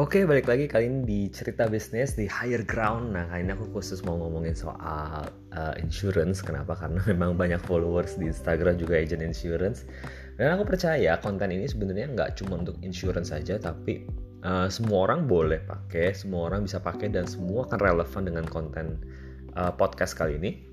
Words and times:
Oke, 0.00 0.24
balik 0.24 0.48
lagi 0.48 0.64
kali 0.64 0.88
ini 0.88 1.00
di 1.04 1.20
cerita 1.28 1.68
bisnis 1.68 2.16
di 2.16 2.24
higher 2.24 2.64
ground. 2.64 3.12
Nah, 3.12 3.28
kali 3.28 3.44
ini 3.44 3.52
aku 3.52 3.68
khusus 3.68 4.00
mau 4.00 4.16
ngomongin 4.16 4.56
soal 4.56 5.28
uh, 5.52 5.74
insurance. 5.76 6.40
Kenapa? 6.40 6.72
Karena 6.72 7.04
memang 7.12 7.36
banyak 7.36 7.60
followers 7.68 8.16
di 8.16 8.32
Instagram 8.32 8.80
juga 8.80 8.96
agent 8.96 9.20
insurance. 9.20 9.84
Dan 10.40 10.56
aku 10.56 10.72
percaya 10.72 11.20
konten 11.20 11.52
ini 11.52 11.68
sebenarnya 11.68 12.16
nggak 12.16 12.40
cuma 12.40 12.64
untuk 12.64 12.80
insurance 12.80 13.28
saja, 13.28 13.60
tapi 13.60 14.08
uh, 14.40 14.72
semua 14.72 15.04
orang 15.04 15.28
boleh 15.28 15.60
pakai, 15.68 16.16
semua 16.16 16.48
orang 16.48 16.64
bisa 16.64 16.80
pakai, 16.80 17.12
dan 17.12 17.28
semua 17.28 17.68
akan 17.68 17.78
relevan 17.84 18.22
dengan 18.24 18.48
konten 18.48 19.04
uh, 19.52 19.68
podcast 19.68 20.16
kali 20.16 20.40
ini. 20.40 20.64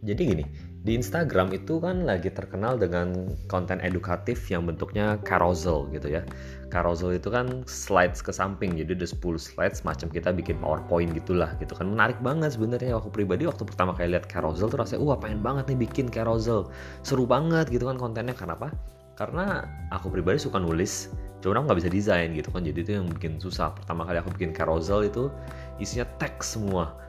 Jadi 0.00 0.20
gini, 0.24 0.44
di 0.84 1.00
Instagram 1.00 1.48
itu 1.56 1.80
kan 1.80 2.04
lagi 2.04 2.28
terkenal 2.28 2.76
dengan 2.76 3.32
konten 3.48 3.80
edukatif 3.80 4.52
yang 4.52 4.68
bentuknya 4.68 5.16
carousel 5.24 5.88
gitu 5.96 6.12
ya. 6.12 6.20
Carousel 6.68 7.16
itu 7.16 7.32
kan 7.32 7.64
slides 7.64 8.20
ke 8.20 8.28
samping, 8.28 8.76
jadi 8.76 8.92
ada 8.92 9.08
10 9.08 9.40
slides 9.40 9.80
macam 9.88 10.12
kita 10.12 10.28
bikin 10.36 10.60
PowerPoint 10.60 11.16
gitulah 11.16 11.56
gitu 11.56 11.72
kan. 11.72 11.88
Menarik 11.88 12.20
banget 12.20 12.60
sebenarnya 12.60 13.00
aku 13.00 13.08
pribadi 13.08 13.48
waktu 13.48 13.64
pertama 13.64 13.96
kali 13.96 14.12
lihat 14.12 14.28
carousel 14.28 14.68
tuh 14.68 14.84
rasanya 14.84 15.00
wah 15.00 15.16
pengen 15.16 15.40
banget 15.40 15.72
nih 15.72 15.88
bikin 15.88 16.12
carousel. 16.12 16.68
Seru 17.00 17.24
banget 17.24 17.72
gitu 17.72 17.88
kan 17.88 17.96
kontennya 17.96 18.36
kenapa? 18.36 18.68
Karena 19.16 19.64
aku 19.88 20.12
pribadi 20.12 20.36
suka 20.36 20.60
nulis, 20.60 21.08
cuma 21.40 21.64
aku 21.64 21.72
nggak 21.72 21.78
bisa 21.80 21.88
desain 21.88 22.28
gitu 22.36 22.52
kan. 22.52 22.60
Jadi 22.60 22.78
itu 22.84 22.92
yang 23.00 23.08
bikin 23.08 23.40
susah. 23.40 23.72
Pertama 23.72 24.04
kali 24.04 24.20
aku 24.20 24.36
bikin 24.36 24.52
carousel 24.52 25.00
itu 25.08 25.32
isinya 25.80 26.04
teks 26.20 26.60
semua 26.60 27.03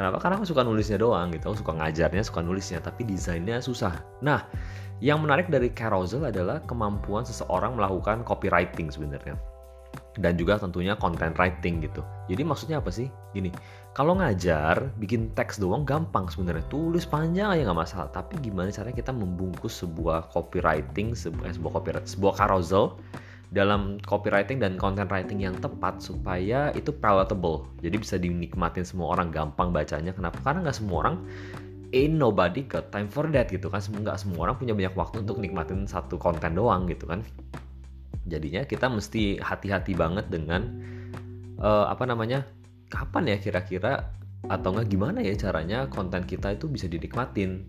Kenapa? 0.00 0.16
Karena 0.16 0.40
aku 0.40 0.48
suka 0.48 0.64
nulisnya 0.64 0.96
doang 0.96 1.28
gitu. 1.28 1.52
Aku 1.52 1.60
suka 1.60 1.76
ngajarnya, 1.76 2.24
suka 2.24 2.40
nulisnya, 2.40 2.80
tapi 2.80 3.04
desainnya 3.04 3.60
susah. 3.60 4.00
Nah, 4.24 4.48
yang 5.04 5.20
menarik 5.20 5.52
dari 5.52 5.68
carousel 5.76 6.24
adalah 6.24 6.64
kemampuan 6.64 7.28
seseorang 7.28 7.76
melakukan 7.76 8.24
copywriting 8.24 8.88
sebenarnya. 8.88 9.36
Dan 10.16 10.40
juga 10.40 10.56
tentunya 10.56 10.96
content 10.96 11.36
writing 11.36 11.84
gitu. 11.84 12.00
Jadi 12.32 12.42
maksudnya 12.48 12.80
apa 12.80 12.88
sih? 12.88 13.12
Gini, 13.36 13.52
kalau 13.92 14.16
ngajar, 14.16 14.88
bikin 14.96 15.36
teks 15.36 15.60
doang 15.60 15.84
gampang 15.84 16.32
sebenarnya. 16.32 16.64
Tulis 16.72 17.04
panjang 17.04 17.52
aja 17.52 17.68
nggak 17.68 17.80
masalah. 17.84 18.08
Tapi 18.08 18.40
gimana 18.40 18.72
caranya 18.72 18.96
kita 19.04 19.12
membungkus 19.12 19.84
sebuah 19.84 20.32
copywriting, 20.32 21.12
sebuah, 21.12 21.52
sebuah 21.60 21.76
copywriting, 21.76 22.08
sebuah 22.08 22.40
carousel 22.40 22.96
dalam 23.50 23.98
copywriting 24.06 24.62
dan 24.62 24.78
content 24.78 25.10
writing 25.10 25.42
yang 25.42 25.58
tepat 25.58 25.98
supaya 25.98 26.70
itu 26.78 26.94
palatable. 26.94 27.66
Jadi 27.82 27.96
bisa 27.98 28.14
dinikmatin 28.14 28.86
semua 28.86 29.18
orang 29.18 29.34
gampang 29.34 29.74
bacanya. 29.74 30.14
Kenapa? 30.14 30.38
Karena 30.46 30.70
nggak 30.70 30.78
semua 30.78 30.96
orang 31.06 31.16
ain't 31.90 32.14
nobody 32.14 32.62
got 32.62 32.94
time 32.94 33.10
for 33.10 33.26
that 33.34 33.50
gitu 33.50 33.66
kan. 33.66 33.82
Nggak 33.82 34.22
semua 34.22 34.46
orang 34.46 34.54
punya 34.54 34.72
banyak 34.78 34.94
waktu 34.94 35.26
untuk 35.26 35.42
nikmatin 35.42 35.82
satu 35.90 36.14
konten 36.14 36.54
doang 36.54 36.86
gitu 36.86 37.10
kan. 37.10 37.26
Jadinya 38.30 38.62
kita 38.62 38.86
mesti 38.86 39.42
hati-hati 39.42 39.98
banget 39.98 40.30
dengan 40.30 40.70
uh, 41.58 41.90
apa 41.90 42.06
namanya 42.06 42.46
kapan 42.86 43.34
ya 43.34 43.36
kira-kira 43.42 44.14
atau 44.46 44.72
nggak 44.72 44.88
gimana 44.88 45.18
ya 45.26 45.34
caranya 45.34 45.90
konten 45.90 46.22
kita 46.22 46.54
itu 46.54 46.70
bisa 46.70 46.86
dinikmatin. 46.86 47.66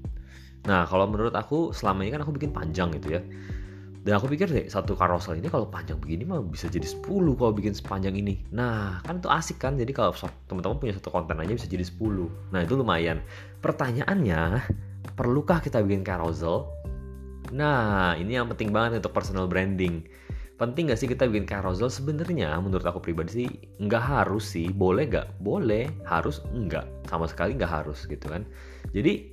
Nah 0.70 0.86
kalau 0.86 1.10
menurut 1.10 1.34
aku 1.34 1.74
selama 1.74 2.06
ini 2.06 2.14
kan 2.14 2.22
aku 2.22 2.38
bikin 2.38 2.54
panjang 2.54 2.94
gitu 2.94 3.18
ya 3.18 3.22
dan 4.02 4.18
aku 4.18 4.34
pikir 4.34 4.50
deh 4.50 4.66
satu 4.66 4.98
carousel 4.98 5.38
ini 5.38 5.46
kalau 5.46 5.70
panjang 5.70 6.02
begini 6.02 6.26
mah 6.26 6.42
bisa 6.42 6.66
jadi 6.66 6.90
10 6.90 7.06
kalau 7.38 7.54
bikin 7.54 7.78
sepanjang 7.78 8.18
ini. 8.18 8.42
Nah, 8.50 8.98
kan 9.06 9.22
itu 9.22 9.30
asik 9.30 9.62
kan. 9.62 9.78
Jadi 9.78 9.94
kalau 9.94 10.10
teman-teman 10.50 10.82
punya 10.82 10.98
satu 10.98 11.14
konten 11.14 11.38
aja 11.38 11.54
bisa 11.54 11.70
jadi 11.70 11.86
10. 11.86 12.26
Nah, 12.50 12.66
itu 12.66 12.74
lumayan. 12.74 13.22
Pertanyaannya, 13.62 14.66
perlukah 15.14 15.62
kita 15.62 15.86
bikin 15.86 16.02
carousel? 16.02 16.66
Nah, 17.54 18.18
ini 18.18 18.42
yang 18.42 18.50
penting 18.50 18.74
banget 18.74 19.06
untuk 19.06 19.14
personal 19.14 19.46
branding. 19.46 20.02
Penting 20.58 20.90
gak 20.90 20.98
sih 20.98 21.06
kita 21.06 21.30
bikin 21.30 21.46
carousel? 21.46 21.94
Sebenarnya 21.94 22.58
menurut 22.58 22.86
aku 22.86 23.02
pribadi 23.02 23.46
sih 23.46 23.50
nggak 23.82 24.02
harus 24.02 24.50
sih. 24.50 24.74
Boleh 24.74 25.06
gak? 25.10 25.30
Boleh. 25.42 25.90
Harus? 26.10 26.42
Enggak. 26.58 26.90
Sama 27.06 27.30
sekali 27.30 27.54
nggak 27.54 27.70
harus 27.86 28.10
gitu 28.10 28.30
kan. 28.30 28.46
Jadi 28.98 29.30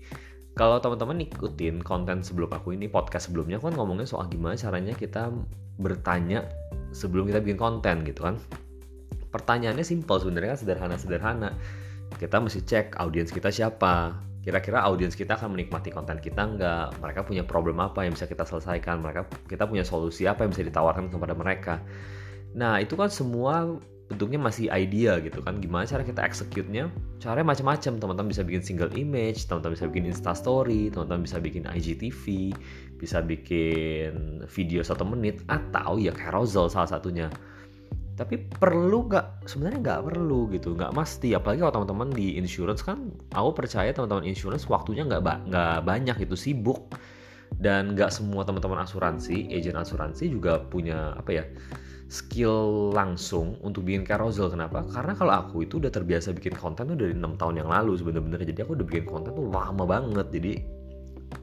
kalau 0.58 0.82
teman-teman 0.82 1.22
ikutin 1.22 1.86
konten 1.86 2.18
sebelum 2.26 2.50
aku 2.50 2.74
ini 2.74 2.90
podcast 2.90 3.30
sebelumnya 3.30 3.62
aku 3.62 3.70
kan 3.70 3.78
ngomongin 3.78 4.10
soal 4.10 4.26
gimana 4.26 4.58
caranya 4.58 4.90
kita 4.90 5.30
bertanya 5.78 6.50
sebelum 6.90 7.30
kita 7.30 7.38
bikin 7.38 7.54
konten 7.54 8.02
gitu 8.02 8.26
kan. 8.26 8.34
Pertanyaannya 9.30 9.86
simpel 9.86 10.18
sebenarnya 10.18 10.58
kan 10.58 10.60
sederhana-sederhana. 10.66 11.54
Kita 12.18 12.42
mesti 12.42 12.66
cek 12.66 12.98
audiens 12.98 13.30
kita 13.30 13.54
siapa. 13.54 14.18
Kira-kira 14.42 14.82
audiens 14.82 15.14
kita 15.14 15.38
akan 15.38 15.54
menikmati 15.54 15.94
konten 15.94 16.18
kita 16.18 16.42
nggak? 16.42 16.98
Mereka 16.98 17.20
punya 17.22 17.46
problem 17.46 17.78
apa 17.78 18.02
yang 18.02 18.18
bisa 18.18 18.26
kita 18.26 18.42
selesaikan? 18.42 18.98
Mereka 18.98 19.46
kita 19.46 19.62
punya 19.70 19.86
solusi 19.86 20.26
apa 20.26 20.42
yang 20.42 20.50
bisa 20.50 20.66
ditawarkan 20.66 21.06
kepada 21.06 21.38
mereka? 21.38 21.74
Nah 22.58 22.82
itu 22.82 22.98
kan 22.98 23.14
semua 23.14 23.78
bentuknya 24.08 24.40
masih 24.40 24.72
idea 24.72 25.20
gitu 25.20 25.44
kan. 25.44 25.60
Gimana 25.60 25.84
cara 25.84 26.00
kita 26.00 26.24
execute-nya? 26.24 26.88
Caranya 27.20 27.52
macam-macam. 27.52 27.92
Teman-teman 28.00 28.28
bisa 28.32 28.42
bikin 28.42 28.64
single 28.64 28.92
image 28.96 29.44
teman-teman 29.46 29.76
bisa 29.76 29.86
bikin 29.92 30.04
insta 30.08 30.32
story 30.32 30.88
teman-teman 30.88 31.28
bisa 31.28 31.36
bikin 31.38 31.68
IGTV 31.68 32.56
bisa 32.98 33.22
bikin 33.22 34.42
video 34.48 34.80
satu 34.82 35.06
menit 35.06 35.44
atau 35.46 36.00
ya 36.00 36.10
carousel 36.16 36.72
salah 36.72 36.88
satunya. 36.88 37.28
Tapi 38.18 38.34
perlu 38.50 39.06
nggak 39.06 39.46
sebenarnya 39.46 39.78
nggak 39.78 40.00
perlu 40.10 40.50
gitu 40.50 40.74
nggak 40.74 40.90
mesti. 40.96 41.36
Apalagi 41.36 41.62
kalau 41.62 41.74
teman-teman 41.84 42.08
di 42.10 42.40
insurance 42.40 42.82
kan 42.82 43.12
aku 43.36 43.54
percaya 43.54 43.92
teman-teman 43.92 44.26
insurance 44.26 44.66
waktunya 44.66 45.04
nggak 45.04 45.52
nggak 45.52 45.78
banyak 45.84 46.16
itu 46.24 46.34
sibuk. 46.34 46.90
Dan 47.48 47.96
nggak 47.96 48.12
semua 48.12 48.44
teman-teman 48.44 48.84
asuransi 48.84 49.48
agent 49.52 49.80
asuransi 49.80 50.28
juga 50.28 50.60
punya 50.60 51.16
apa 51.16 51.30
ya 51.32 51.44
skill 52.08 52.88
langsung 52.96 53.60
untuk 53.60 53.84
bikin 53.84 54.02
carousel 54.08 54.48
kenapa? 54.48 54.80
Karena 54.88 55.12
kalau 55.12 55.44
aku 55.44 55.68
itu 55.68 55.76
udah 55.76 55.92
terbiasa 55.92 56.32
bikin 56.32 56.56
konten 56.56 56.88
tuh 56.88 56.96
dari 56.96 57.12
enam 57.12 57.36
tahun 57.36 57.60
yang 57.60 57.68
lalu 57.68 58.00
sebenarnya. 58.00 58.48
Jadi 58.48 58.64
aku 58.64 58.80
udah 58.80 58.86
bikin 58.88 59.04
konten 59.04 59.36
tuh 59.36 59.44
lama 59.52 59.84
banget. 59.84 60.26
Jadi 60.32 60.52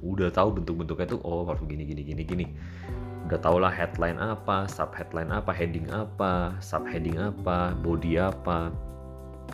udah 0.02 0.34
tahu 0.34 0.58
bentuk-bentuknya 0.58 1.06
tuh 1.06 1.22
oh 1.22 1.46
harus 1.46 1.62
gini 1.70 1.86
gini 1.86 2.02
gini 2.02 2.22
gini. 2.26 2.46
Udah 3.30 3.38
tau 3.38 3.62
lah 3.62 3.70
headline 3.70 4.18
apa 4.18 4.66
sub 4.66 4.90
headline 4.98 5.30
apa 5.30 5.54
heading 5.54 5.86
apa 5.94 6.58
sub 6.58 6.82
heading 6.90 7.22
apa 7.22 7.78
body 7.86 8.18
apa. 8.18 8.74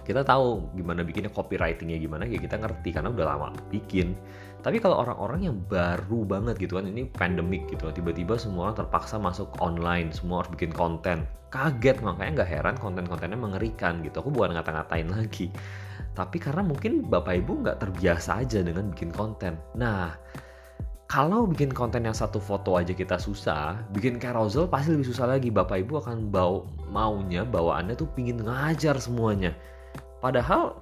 Kita 0.07 0.23
tahu 0.23 0.71
gimana 0.79 1.03
bikinnya 1.03 1.27
copywritingnya 1.27 2.00
gimana 2.00 2.23
ya 2.23 2.39
kita 2.39 2.55
ngerti 2.55 2.95
karena 2.95 3.11
udah 3.11 3.25
lama 3.35 3.51
bikin 3.67 4.16
tapi 4.61 4.77
kalau 4.77 5.01
orang-orang 5.01 5.49
yang 5.49 5.57
baru 5.66 6.25
banget 6.25 6.61
gitu 6.61 6.77
kan 6.77 6.85
ini 6.85 7.09
pandemik 7.09 7.66
gitu 7.69 7.89
tiba-tiba 7.89 8.38
semua 8.38 8.69
orang 8.69 8.85
terpaksa 8.85 9.17
masuk 9.17 9.49
online 9.57 10.13
semua 10.13 10.45
harus 10.45 10.53
bikin 10.53 10.72
konten 10.72 11.25
kaget 11.49 11.99
makanya 12.05 12.41
nggak 12.41 12.49
heran 12.49 12.75
konten-kontennya 12.77 13.38
mengerikan 13.38 14.05
gitu 14.05 14.21
aku 14.21 14.29
bukan 14.29 14.53
ngata-ngatain 14.55 15.09
lagi 15.17 15.50
tapi 16.13 16.38
karena 16.38 16.61
mungkin 16.61 17.09
bapak 17.09 17.41
ibu 17.41 17.66
nggak 17.66 17.81
terbiasa 17.81 18.45
aja 18.45 18.61
dengan 18.61 18.94
bikin 18.94 19.09
konten 19.09 19.57
nah 19.73 20.13
kalau 21.11 21.44
bikin 21.44 21.75
konten 21.75 22.07
yang 22.07 22.16
satu 22.16 22.39
foto 22.39 22.79
aja 22.79 22.95
kita 22.95 23.19
susah, 23.19 23.83
bikin 23.91 24.16
carousel 24.16 24.63
pasti 24.71 24.95
lebih 24.95 25.11
susah 25.11 25.27
lagi. 25.27 25.51
Bapak 25.51 25.83
Ibu 25.83 26.00
akan 26.00 26.31
bau 26.31 26.71
maunya 26.88 27.44
bawaannya 27.44 28.00
tuh 28.00 28.07
pingin 28.16 28.39
ngajar 28.39 28.95
semuanya. 28.95 29.51
Padahal 30.23 30.79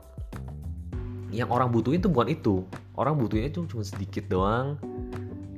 yang 1.29 1.49
orang 1.53 1.69
butuhin 1.69 2.01
tuh 2.01 2.09
bukan 2.09 2.29
itu. 2.33 2.65
Orang 2.97 3.21
butuhnya 3.21 3.53
itu 3.53 3.65
cuma 3.69 3.85
sedikit 3.85 4.25
doang. 4.27 4.81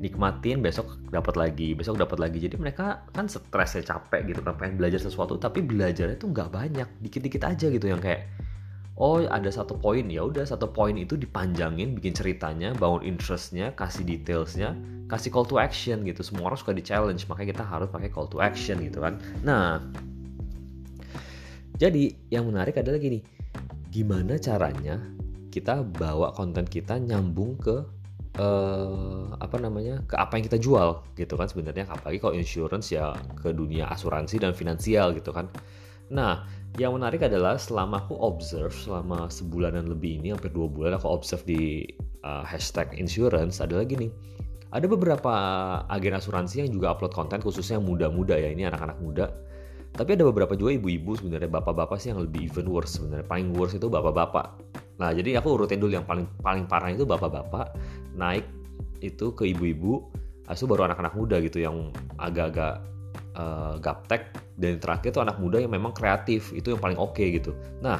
Nikmatin 0.02 0.66
besok 0.66 0.98
dapat 1.14 1.38
lagi 1.38 1.78
besok 1.78 2.02
dapat 2.02 2.18
lagi. 2.18 2.42
Jadi 2.42 2.58
mereka 2.58 3.06
kan 3.16 3.30
stresnya 3.30 3.86
capek 3.86 4.34
gitu 4.34 4.42
kan 4.42 4.58
pengen 4.58 4.76
belajar 4.82 5.00
sesuatu 5.00 5.38
tapi 5.38 5.64
belajarnya 5.64 6.18
tuh 6.20 6.34
nggak 6.34 6.50
banyak. 6.52 6.88
Dikit-dikit 7.00 7.44
aja 7.48 7.70
gitu 7.70 7.86
yang 7.88 8.02
kayak 8.02 8.28
oh 8.98 9.24
ada 9.24 9.48
satu 9.48 9.78
poin. 9.78 10.04
Ya 10.10 10.26
udah 10.26 10.44
satu 10.44 10.68
poin 10.74 10.98
itu 10.98 11.16
dipanjangin 11.16 11.96
bikin 11.96 12.12
ceritanya 12.18 12.76
bangun 12.76 13.06
interestnya 13.06 13.72
kasih 13.78 14.04
detailsnya 14.04 14.76
kasih 15.08 15.30
call 15.32 15.46
to 15.48 15.62
action 15.62 16.04
gitu. 16.04 16.26
Semua 16.26 16.52
orang 16.52 16.60
suka 16.60 16.74
di 16.76 16.84
challenge 16.84 17.30
makanya 17.30 17.56
kita 17.56 17.64
harus 17.64 17.88
pakai 17.88 18.10
call 18.10 18.28
to 18.28 18.42
action 18.42 18.82
gitu 18.82 19.00
kan. 19.00 19.22
Nah 19.46 19.80
jadi 21.78 22.14
yang 22.34 22.50
menarik 22.50 22.78
adalah 22.78 22.98
gini 22.98 23.22
gimana 23.92 24.40
caranya 24.42 24.98
kita 25.52 25.84
bawa 25.84 26.32
konten 26.32 26.64
kita 26.64 26.96
nyambung 26.98 27.60
ke 27.60 27.84
uh, 28.40 29.36
apa 29.36 29.58
namanya 29.60 30.00
ke 30.08 30.16
apa 30.16 30.40
yang 30.40 30.46
kita 30.48 30.60
jual 30.62 31.04
gitu 31.20 31.36
kan 31.36 31.52
sebenarnya. 31.52 31.90
Apalagi 31.92 32.24
kalau 32.24 32.34
insurance 32.38 32.94
ya 32.96 33.12
ke 33.36 33.52
dunia 33.52 33.92
asuransi 33.92 34.40
dan 34.40 34.56
finansial 34.56 35.12
gitu 35.12 35.36
kan. 35.36 35.52
Nah 36.12 36.48
yang 36.80 36.96
menarik 36.96 37.28
adalah 37.28 37.60
selama 37.60 38.08
aku 38.08 38.16
observe 38.16 38.72
selama 38.72 39.28
sebulanan 39.28 39.92
lebih 39.92 40.24
ini 40.24 40.32
hampir 40.32 40.56
dua 40.56 40.72
bulan 40.72 40.96
aku 40.96 41.12
observe 41.12 41.44
di 41.44 41.84
uh, 42.24 42.48
hashtag 42.48 42.96
insurance 42.96 43.60
adalah 43.60 43.84
gini. 43.84 44.08
Ada 44.72 44.88
beberapa 44.88 45.34
agen 45.92 46.16
asuransi 46.16 46.64
yang 46.64 46.72
juga 46.72 46.96
upload 46.96 47.12
konten 47.12 47.44
khususnya 47.44 47.76
muda-muda 47.84 48.40
ya 48.40 48.48
ini 48.56 48.64
anak-anak 48.64 49.04
muda. 49.04 49.28
Tapi 49.92 50.16
ada 50.16 50.24
beberapa 50.24 50.56
juga 50.56 50.80
ibu-ibu 50.80 51.20
sebenarnya 51.20 51.52
bapak-bapak 51.52 52.00
sih 52.00 52.16
yang 52.16 52.24
lebih 52.24 52.48
even 52.48 52.72
worse 52.72 52.96
sebenarnya. 52.96 53.28
Paling 53.28 53.52
worse 53.52 53.76
itu 53.76 53.92
bapak-bapak 53.92 54.71
Nah, 55.02 55.10
jadi 55.18 55.42
aku 55.42 55.58
urutin 55.58 55.82
dulu 55.82 55.98
yang 55.98 56.06
paling 56.06 56.30
paling 56.46 56.70
parah 56.70 56.94
itu 56.94 57.10
bapak-bapak, 57.10 57.74
naik 58.14 58.46
itu 59.02 59.34
ke 59.34 59.50
ibu-ibu, 59.50 60.06
asu 60.46 60.70
baru 60.70 60.86
anak-anak 60.86 61.18
muda 61.18 61.42
gitu 61.42 61.58
yang 61.58 61.90
agak-agak 62.22 62.86
uh, 63.34 63.82
gaptek. 63.82 64.30
Dan 64.54 64.78
terakhir 64.78 65.18
tuh 65.18 65.26
anak 65.26 65.42
muda 65.42 65.58
yang 65.58 65.74
memang 65.74 65.90
kreatif 65.90 66.54
itu 66.54 66.78
yang 66.78 66.78
paling 66.78 67.02
oke 67.02 67.18
okay, 67.18 67.34
gitu. 67.34 67.58
Nah 67.82 67.98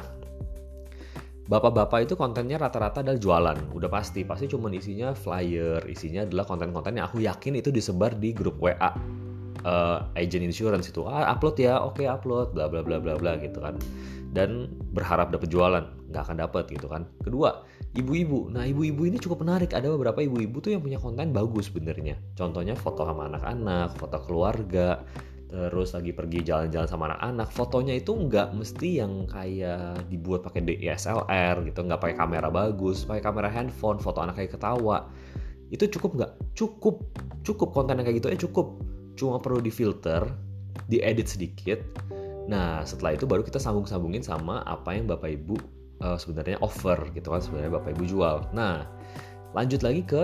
bapak-bapak 1.42 2.06
itu 2.06 2.14
kontennya 2.14 2.54
rata-rata 2.54 3.02
adalah 3.02 3.18
jualan 3.18 3.58
udah 3.74 3.90
pasti. 3.90 4.22
Pasti 4.22 4.46
cuma 4.46 4.70
isinya 4.70 5.10
flyer 5.10 5.82
isinya 5.90 6.22
adalah 6.22 6.46
konten-konten 6.46 7.02
yang 7.02 7.10
aku 7.10 7.18
yakin 7.18 7.58
itu 7.58 7.74
disebar 7.74 8.14
di 8.14 8.30
grup 8.30 8.62
WA 8.62 8.78
uh, 8.78 8.94
eh, 9.66 9.98
agent 10.22 10.46
insurance 10.46 10.86
itu. 10.86 11.02
Ah 11.02 11.34
upload 11.34 11.58
ya 11.58 11.82
oke 11.82 11.98
okay, 11.98 12.06
upload 12.06 12.54
bla 12.54 12.70
bla 12.70 12.86
bla 12.86 13.02
bla 13.02 13.18
bla 13.18 13.34
gitu 13.42 13.58
kan 13.58 13.74
dan 14.32 14.72
berharap 14.96 15.28
dapat 15.28 15.52
jualan. 15.52 15.84
Nggak 16.08 16.22
akan 16.28 16.36
dapat 16.40 16.64
gitu 16.72 16.88
kan. 16.88 17.04
Kedua 17.20 17.62
ibu-ibu. 17.92 18.48
Nah 18.48 18.64
ibu-ibu 18.64 19.04
ini 19.04 19.20
cukup 19.20 19.44
menarik. 19.44 19.76
Ada 19.76 19.92
beberapa 19.92 20.24
ibu-ibu 20.24 20.58
tuh 20.64 20.72
yang 20.72 20.82
punya 20.82 20.96
konten 20.96 21.30
bagus 21.30 21.68
sebenarnya. 21.68 22.16
Contohnya 22.34 22.72
foto 22.72 23.04
sama 23.04 23.28
anak-anak 23.28 23.94
foto 24.00 24.18
keluarga 24.24 25.04
terus 25.52 25.92
lagi 25.92 26.16
pergi 26.16 26.48
jalan-jalan 26.48 26.88
sama 26.88 27.04
anak-anak. 27.12 27.48
Fotonya 27.52 27.94
itu 28.00 28.16
nggak 28.16 28.56
mesti 28.56 28.88
yang 29.04 29.28
kayak 29.28 30.08
dibuat 30.08 30.40
pakai 30.48 30.64
DSLR 30.64 31.68
gitu. 31.68 31.84
Nggak 31.84 32.00
pakai 32.00 32.16
kamera 32.16 32.48
bagus 32.48 33.04
pakai 33.04 33.20
kamera 33.20 33.52
handphone 33.52 34.00
foto 34.00 34.24
anak 34.24 34.40
kayak 34.40 34.56
ketawa. 34.56 35.12
Itu 35.68 35.92
cukup 35.92 36.10
nggak? 36.16 36.32
Cukup. 36.56 37.04
Cukup 37.44 37.68
konten 37.76 38.00
yang 38.00 38.08
kayak 38.08 38.24
gitu 38.24 38.28
ya 38.32 38.38
cukup. 38.48 38.80
Cuma 39.12 39.36
perlu 39.44 39.60
difilter 39.60 40.24
diedit 40.88 41.28
sedikit 41.28 41.78
nah 42.50 42.82
setelah 42.82 43.14
itu 43.14 43.24
baru 43.28 43.46
kita 43.46 43.62
sambung-sambungin 43.62 44.22
sama 44.22 44.66
apa 44.66 44.94
yang 44.94 45.06
bapak 45.06 45.38
ibu 45.38 45.54
uh, 46.02 46.18
sebenarnya 46.18 46.58
offer 46.58 46.98
gitu 47.14 47.30
kan 47.30 47.40
sebenarnya 47.40 47.78
bapak 47.78 47.94
ibu 47.94 48.04
jual. 48.06 48.36
Nah 48.50 48.86
lanjut 49.52 49.80
lagi 49.84 50.02
ke 50.02 50.22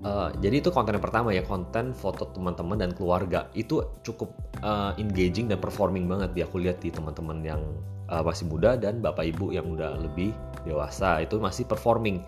Uh, 0.00 0.32
jadi 0.40 0.64
itu 0.64 0.72
konten 0.72 0.96
yang 0.96 1.04
pertama 1.04 1.28
ya 1.28 1.44
konten 1.44 1.92
foto 1.92 2.32
teman-teman 2.32 2.80
dan 2.80 2.96
keluarga. 2.96 3.52
Itu 3.52 4.00
cukup 4.00 4.32
uh, 4.64 4.96
engaging 4.96 5.52
dan 5.52 5.60
performing 5.60 6.08
banget 6.08 6.32
dia 6.32 6.44
aku 6.48 6.56
lihat 6.56 6.80
di 6.80 6.88
teman-teman 6.88 7.44
yang 7.44 7.60
uh, 8.08 8.24
masih 8.24 8.48
muda 8.48 8.80
dan 8.80 9.04
bapak 9.04 9.28
ibu 9.28 9.52
yang 9.52 9.68
udah 9.76 10.00
lebih 10.00 10.32
dewasa. 10.64 11.20
Itu 11.20 11.36
masih 11.36 11.68
performing. 11.68 12.24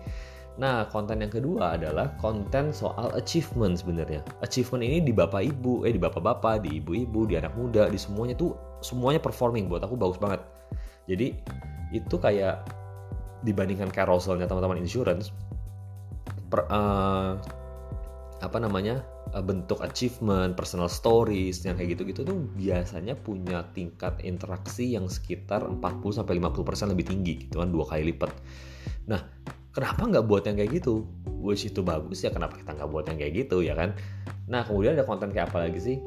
Nah 0.61 0.85
konten 0.93 1.17
yang 1.17 1.33
kedua 1.33 1.73
adalah 1.73 2.13
konten 2.21 2.69
soal 2.69 3.09
achievement 3.17 3.81
sebenarnya. 3.81 4.21
Achievement 4.45 4.85
ini 4.85 5.01
di 5.01 5.13
bapak 5.13 5.41
ibu, 5.41 5.81
eh 5.87 5.93
di 5.93 6.01
bapak-bapak, 6.01 6.61
di 6.65 6.77
ibu-ibu, 6.77 7.25
di 7.25 7.39
anak 7.39 7.57
muda, 7.57 7.89
di 7.89 7.97
semuanya 7.97 8.37
tuh 8.37 8.53
semuanya 8.85 9.17
performing 9.17 9.65
buat 9.65 9.81
aku 9.81 9.97
bagus 9.97 10.21
banget. 10.21 10.41
Jadi 11.09 11.33
itu 11.93 12.15
kayak 12.21 12.69
dibandingkan 13.43 13.91
carouselnya 13.91 14.47
teman-teman 14.47 14.79
insurance 14.79 15.35
per, 16.47 16.63
uh, 16.71 17.35
apa 18.43 18.57
namanya 18.59 19.01
eh, 19.31 19.43
bentuk 19.43 19.79
achievement, 19.81 20.53
personal 20.53 20.91
stories 20.91 21.63
yang 21.63 21.79
kayak 21.79 21.97
gitu-gitu 21.97 22.21
tuh 22.27 22.37
biasanya 22.59 23.15
punya 23.15 23.65
tingkat 23.71 24.19
interaksi 24.21 24.93
yang 24.93 25.07
sekitar 25.07 25.63
40 25.65 25.79
sampai 26.13 26.37
50% 26.37 26.93
lebih 26.93 27.05
tinggi 27.07 27.33
gitu 27.47 27.63
kan 27.63 27.71
dua 27.71 27.87
kali 27.87 28.13
lipat. 28.13 28.31
Nah, 29.07 29.23
kenapa 29.73 30.05
nggak 30.05 30.25
buat 30.29 30.43
yang 30.45 30.55
kayak 30.61 30.71
gitu? 30.79 31.03
Which 31.43 31.67
itu 31.67 31.83
bagus 31.83 32.23
ya 32.23 32.31
kenapa 32.31 32.55
kita 32.55 32.77
nggak 32.77 32.89
buat 32.89 33.05
yang 33.09 33.17
kayak 33.19 33.33
gitu 33.45 33.65
ya 33.65 33.75
kan? 33.75 33.97
Nah, 34.47 34.63
kemudian 34.63 34.95
ada 34.95 35.03
konten 35.03 35.33
kayak 35.33 35.51
apa 35.51 35.67
lagi 35.67 35.79
sih? 35.81 35.97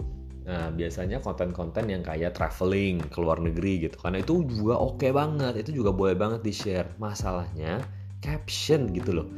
Nah, 0.46 0.70
biasanya 0.70 1.18
konten-konten 1.20 1.90
yang 1.90 2.06
kayak 2.06 2.38
traveling 2.38 3.02
ke 3.02 3.18
luar 3.18 3.42
negeri 3.42 3.90
gitu. 3.90 3.98
Karena 3.98 4.22
itu 4.22 4.46
juga 4.46 4.78
oke 4.78 5.02
okay 5.02 5.10
banget, 5.10 5.66
itu 5.66 5.82
juga 5.82 5.90
boleh 5.90 6.14
banget 6.14 6.40
di-share. 6.46 6.86
Masalahnya 7.02 7.82
caption 8.22 8.88
gitu 8.94 9.10
loh 9.12 9.28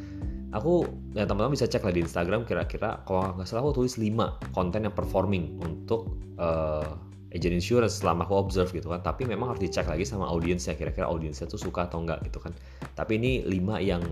aku 0.53 0.89
ya 1.13 1.29
teman-teman 1.29 1.53
bisa 1.53 1.69
cek 1.69 1.85
lah 1.85 1.93
di 1.93 2.01
Instagram 2.05 2.49
kira-kira 2.49 3.05
kalau 3.05 3.37
nggak 3.37 3.45
salah 3.45 3.65
aku 3.65 3.85
tulis 3.85 4.01
5 4.01 4.57
konten 4.57 4.89
yang 4.89 4.95
performing 4.97 5.61
untuk 5.61 6.09
uh, 6.41 6.97
agent 7.35 7.55
insurance 7.55 8.01
selama 8.01 8.25
aku 8.25 8.35
observe 8.37 8.71
gitu 8.73 8.89
kan. 8.89 9.01
Tapi 9.05 9.29
memang 9.29 9.55
harus 9.55 9.63
dicek 9.63 9.89
lagi 9.89 10.05
sama 10.09 10.29
audiensnya 10.29 10.75
kira-kira 10.77 11.09
audiensnya 11.09 11.49
tuh 11.49 11.61
suka 11.61 11.89
atau 11.89 12.01
enggak 12.01 12.25
gitu 12.29 12.41
kan. 12.41 12.53
Tapi 12.97 13.21
ini 13.21 13.33
5 13.45 13.81
yang 13.85 14.03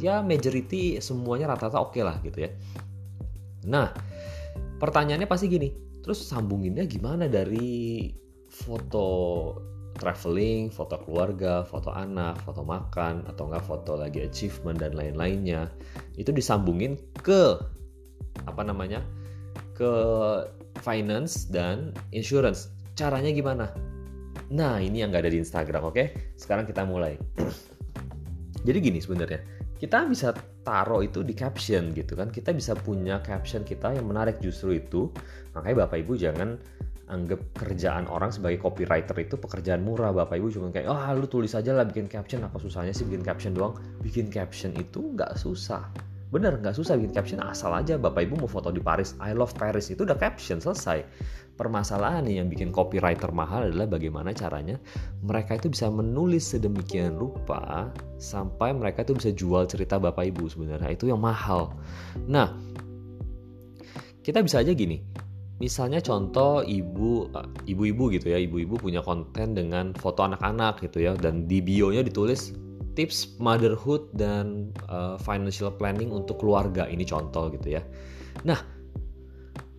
ya 0.00 0.24
majority 0.24 0.98
semuanya 0.98 1.52
rata-rata 1.54 1.78
oke 1.78 1.94
okay 1.94 2.02
lah 2.02 2.16
gitu 2.24 2.42
ya. 2.42 2.50
Nah 3.68 3.94
pertanyaannya 4.82 5.28
pasti 5.30 5.46
gini. 5.46 5.70
Terus 6.02 6.18
sambunginnya 6.26 6.82
gimana 6.90 7.30
dari 7.30 8.10
foto 8.50 9.06
traveling, 9.92 10.72
foto 10.72 10.98
keluarga, 11.04 11.62
foto 11.62 11.94
anak, 11.94 12.42
foto 12.42 12.66
makan, 12.66 13.22
atau 13.28 13.46
enggak 13.46 13.62
foto 13.62 13.94
lagi 13.94 14.24
achievement 14.24 14.80
dan 14.80 14.98
lain-lainnya, 14.98 15.70
itu 16.18 16.32
disambungin 16.34 16.98
ke 17.22 17.60
apa 18.48 18.64
namanya? 18.66 19.04
ke 19.76 19.92
finance 20.80 21.44
dan 21.52 21.92
insurance. 22.16 22.72
Caranya 22.96 23.28
gimana? 23.28 23.68
Nah, 24.52 24.80
ini 24.80 25.04
yang 25.04 25.12
nggak 25.12 25.28
ada 25.28 25.32
di 25.32 25.40
Instagram, 25.40 25.82
oke? 25.88 25.94
Okay? 25.96 26.06
Sekarang 26.36 26.64
kita 26.64 26.88
mulai. 26.88 27.20
Jadi 28.66 28.78
gini 28.78 29.00
sebenarnya, 29.00 29.40
kita 29.76 30.08
bisa 30.08 30.32
taruh 30.62 31.04
itu 31.04 31.20
di 31.20 31.36
caption 31.36 31.92
gitu 31.92 32.16
kan. 32.16 32.32
Kita 32.32 32.54
bisa 32.54 32.72
punya 32.76 33.20
caption 33.20 33.64
kita 33.64 33.92
yang 33.96 34.08
menarik 34.08 34.40
justru 34.40 34.78
itu. 34.78 35.12
Makanya 35.52 35.88
Bapak 35.88 35.98
Ibu 36.04 36.14
jangan 36.16 36.56
anggap 37.12 37.40
kerjaan 37.52 38.08
orang 38.08 38.32
sebagai 38.32 38.62
copywriter 38.64 39.12
itu 39.20 39.36
pekerjaan 39.36 39.84
murah 39.84 40.16
bapak 40.16 40.40
ibu 40.40 40.48
cuma 40.48 40.72
kayak 40.72 40.88
oh 40.88 40.96
lu 41.12 41.28
tulis 41.28 41.52
aja 41.52 41.76
lah 41.76 41.84
bikin 41.84 42.08
caption 42.08 42.40
apa 42.40 42.56
susahnya 42.56 42.96
sih 42.96 43.04
bikin 43.04 43.20
caption 43.20 43.52
doang 43.52 43.76
bikin 44.00 44.32
caption 44.32 44.72
itu 44.80 45.12
nggak 45.12 45.36
susah 45.36 45.84
bener 46.32 46.56
nggak 46.56 46.72
susah 46.72 46.96
bikin 46.96 47.12
caption 47.12 47.40
asal 47.44 47.76
aja 47.76 48.00
bapak 48.00 48.24
ibu 48.24 48.40
mau 48.40 48.48
foto 48.48 48.72
di 48.72 48.80
Paris 48.80 49.12
I 49.20 49.36
love 49.36 49.52
Paris 49.52 49.92
itu 49.92 50.08
udah 50.08 50.16
caption 50.16 50.64
selesai. 50.64 51.04
Permasalahan 51.52 52.24
nih 52.24 52.40
yang 52.40 52.48
bikin 52.48 52.72
copywriter 52.72 53.28
mahal 53.36 53.68
adalah 53.68 53.84
bagaimana 53.84 54.32
caranya 54.32 54.80
mereka 55.20 55.60
itu 55.60 55.68
bisa 55.68 55.92
menulis 55.92 56.48
sedemikian 56.48 57.20
rupa 57.20 57.92
sampai 58.16 58.72
mereka 58.72 59.04
itu 59.04 59.12
bisa 59.12 59.30
jual 59.36 59.68
cerita 59.68 60.00
bapak 60.00 60.32
ibu 60.32 60.48
sebenarnya 60.48 60.96
itu 60.96 61.12
yang 61.12 61.20
mahal. 61.20 61.76
Nah 62.24 62.56
kita 64.24 64.40
bisa 64.40 64.64
aja 64.64 64.72
gini 64.72 65.04
misalnya 65.60 66.02
contoh 66.02 66.64
ibu 66.66 67.30
ibu-ibu 67.70 68.10
gitu 68.10 68.34
ya 68.34 68.38
ibu-ibu 68.42 68.80
punya 68.82 68.98
konten 68.98 69.54
dengan 69.54 69.94
foto 69.94 70.26
anak-anak 70.26 70.82
gitu 70.82 71.06
ya 71.06 71.14
dan 71.14 71.46
di 71.46 71.62
bio-nya 71.62 72.02
ditulis 72.02 72.50
tips 72.92 73.36
motherhood 73.40 74.08
dan 74.16 74.70
uh, 74.88 75.16
financial 75.20 75.72
planning 75.72 76.12
untuk 76.12 76.40
keluarga 76.40 76.84
ini 76.88 77.06
contoh 77.06 77.48
gitu 77.52 77.80
ya. 77.80 77.82
Nah 78.44 78.60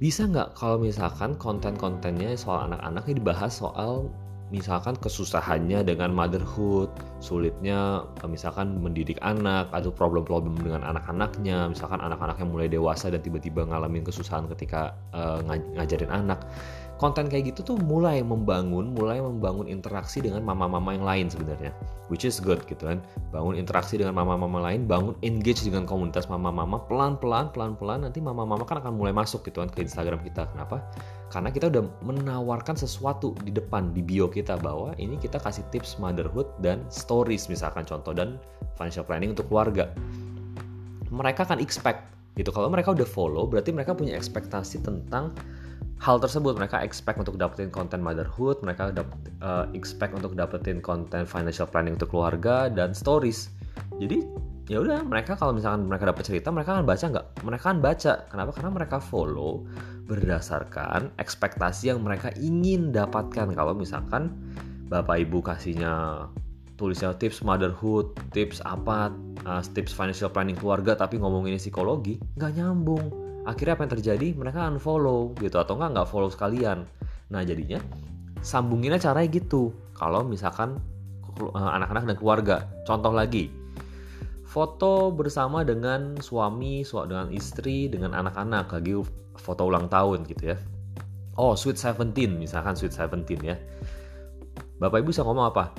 bisa 0.01 0.27
nggak 0.27 0.59
kalau 0.59 0.83
misalkan 0.83 1.37
konten-kontennya 1.39 2.35
soal 2.35 2.67
anak-anaknya 2.67 3.23
dibahas 3.23 3.63
soal 3.63 4.11
misalkan 4.53 4.93
kesusahannya 5.01 5.81
dengan 5.81 6.13
motherhood, 6.13 6.93
sulitnya 7.17 8.05
eh, 8.21 8.29
misalkan 8.29 8.77
mendidik 8.77 9.17
anak 9.25 9.65
atau 9.73 9.89
problem-problem 9.89 10.53
dengan 10.61 10.85
anak-anaknya, 10.85 11.73
misalkan 11.73 11.97
anak-anak 11.97 12.37
yang 12.37 12.53
mulai 12.53 12.69
dewasa 12.69 13.09
dan 13.09 13.25
tiba-tiba 13.25 13.65
ngalamin 13.65 14.05
kesusahan 14.05 14.45
ketika 14.53 14.93
uh, 15.17 15.41
ngajarin 15.73 16.13
anak 16.13 16.45
konten 17.03 17.27
kayak 17.27 17.51
gitu 17.51 17.75
tuh 17.75 17.77
mulai 17.83 18.23
membangun, 18.23 18.95
mulai 18.95 19.19
membangun 19.19 19.67
interaksi 19.67 20.23
dengan 20.23 20.39
mama-mama 20.39 20.95
yang 20.95 21.03
lain 21.03 21.27
sebenarnya, 21.27 21.75
which 22.07 22.23
is 22.23 22.39
good 22.39 22.63
gitu 22.71 22.87
kan. 22.87 23.03
Bangun 23.35 23.59
interaksi 23.59 23.99
dengan 23.99 24.15
mama-mama 24.15 24.63
lain, 24.63 24.87
bangun 24.87 25.11
engage 25.19 25.67
dengan 25.67 25.83
komunitas 25.83 26.31
mama-mama, 26.31 26.79
pelan-pelan, 26.87 27.51
pelan-pelan 27.51 28.07
nanti 28.07 28.23
mama-mama 28.23 28.63
kan 28.63 28.79
akan 28.79 28.95
mulai 28.95 29.11
masuk 29.11 29.43
gitu 29.43 29.59
kan 29.59 29.67
ke 29.67 29.83
Instagram 29.83 30.23
kita. 30.23 30.47
Kenapa? 30.55 30.79
Karena 31.27 31.51
kita 31.51 31.67
udah 31.67 31.83
menawarkan 32.07 32.79
sesuatu 32.79 33.35
di 33.43 33.51
depan 33.51 33.91
di 33.91 33.99
bio 33.99 34.31
kita 34.31 34.55
bahwa 34.63 34.95
ini 34.95 35.19
kita 35.19 35.43
kasih 35.43 35.67
tips 35.75 35.99
motherhood 35.99 36.47
dan 36.63 36.87
stories 36.87 37.51
misalkan 37.51 37.83
contoh 37.83 38.15
dan 38.15 38.39
financial 38.79 39.03
planning 39.03 39.35
untuk 39.35 39.51
keluarga. 39.51 39.91
Mereka 41.11 41.51
akan 41.51 41.59
expect 41.59 41.99
gitu. 42.39 42.49
Kalau 42.49 42.71
mereka 42.71 42.95
udah 42.95 43.05
follow, 43.05 43.43
berarti 43.43 43.75
mereka 43.75 43.91
punya 43.91 44.15
ekspektasi 44.15 44.81
tentang 44.81 45.35
hal 46.01 46.17
tersebut. 46.17 46.57
Mereka 46.57 46.81
expect 46.81 47.19
untuk 47.19 47.37
dapetin 47.37 47.69
konten 47.69 48.01
motherhood 48.01 48.61
mereka 48.65 48.89
dapet, 48.89 49.17
uh, 49.43 49.69
expect 49.77 50.15
untuk 50.17 50.33
dapetin 50.33 50.79
konten 50.79 51.27
financial 51.27 51.69
planning 51.69 51.99
untuk 51.99 52.13
keluarga 52.13 52.71
dan 52.71 52.95
stories. 52.95 53.53
Jadi 54.01 54.25
ya 54.71 54.79
udah 54.79 55.03
mereka 55.03 55.35
kalau 55.35 55.51
misalkan 55.51 55.91
mereka 55.91 56.07
dapat 56.07 56.23
cerita 56.23 56.47
mereka 56.49 56.79
akan 56.79 56.85
baca 56.87 57.05
nggak? 57.05 57.25
Mereka 57.43 57.63
akan 57.69 57.79
baca. 57.83 58.13
Kenapa? 58.31 58.51
Karena 58.55 58.71
mereka 58.71 58.97
follow 58.97 59.67
berdasarkan 60.07 61.13
ekspektasi 61.19 61.93
yang 61.93 61.99
mereka 62.01 62.33
ingin 62.39 62.91
dapatkan. 62.91 63.51
Kalau 63.53 63.73
misalkan 63.75 64.33
bapak 64.91 65.25
ibu 65.25 65.39
kasihnya 65.41 66.27
tulisnya 66.77 67.13
tips 67.15 67.45
motherhood 67.45 68.11
tips 68.33 68.59
apa 68.65 69.13
uh, 69.45 69.61
tips 69.73 69.93
financial 69.93 70.29
planning 70.29 70.57
keluarga 70.57 70.97
tapi 70.97 71.21
ngomongin 71.21 71.55
psikologi 71.55 72.17
nggak 72.35 72.59
nyambung 72.59 73.22
akhirnya 73.43 73.73
apa 73.75 73.83
yang 73.87 73.93
terjadi? 73.99 74.27
Mereka 74.35 74.59
unfollow 74.75 75.35
gitu 75.39 75.59
atau 75.59 75.75
enggak 75.75 75.89
nggak 75.99 76.07
follow 76.09 76.31
sekalian. 76.31 76.87
Nah 77.31 77.41
jadinya 77.43 77.79
sambunginnya 78.43 78.99
caranya 78.99 79.29
gitu. 79.31 79.71
Kalau 79.95 80.23
misalkan 80.23 80.79
eh, 81.39 81.69
anak-anak 81.77 82.03
dan 82.13 82.17
keluarga. 82.17 82.57
Contoh 82.87 83.11
lagi. 83.15 83.51
Foto 84.47 85.09
bersama 85.09 85.65
dengan 85.65 86.13
suami 86.21 86.85
dengan 86.85 87.33
istri 87.33 87.89
dengan 87.89 88.13
anak-anak. 88.13 88.69
Lagi 88.69 88.93
foto 89.33 89.61
ulang 89.65 89.89
tahun 89.89 90.29
gitu 90.29 90.53
ya. 90.53 90.57
Oh 91.39 91.57
Sweet 91.57 91.79
Seventeen. 91.79 92.37
Misalkan 92.37 92.77
Sweet 92.77 92.93
Seventeen 92.93 93.41
ya. 93.41 93.57
Bapak 94.77 95.01
ibu 95.01 95.09
bisa 95.09 95.25
ngomong 95.25 95.49
apa? 95.49 95.73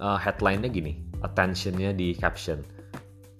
Uh, 0.00 0.18
headline-nya 0.18 0.72
gini. 0.72 0.96
Attentionnya 1.20 1.92
di 1.92 2.16
caption 2.16 2.79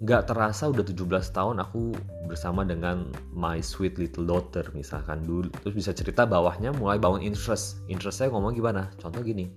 nggak 0.00 0.33
terasa 0.33 0.73
udah 0.73 0.80
17 0.80 1.04
tahun 1.37 1.61
aku 1.61 1.92
bersama 2.25 2.64
dengan 2.64 3.12
my 3.37 3.61
sweet 3.61 4.00
little 4.00 4.25
daughter 4.25 4.64
misalkan. 4.73 5.21
Dulu 5.25 5.52
terus 5.61 5.76
bisa 5.76 5.92
cerita 5.92 6.25
bawahnya 6.25 6.73
mulai 6.76 6.97
bangun 6.97 7.21
interest. 7.21 7.85
Interest 7.92 8.21
saya 8.25 8.33
ngomong 8.33 8.57
gimana? 8.57 8.88
Contoh 8.97 9.21
gini. 9.21 9.52